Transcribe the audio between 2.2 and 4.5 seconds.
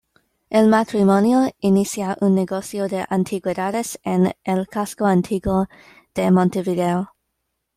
un negocio de antigüedades en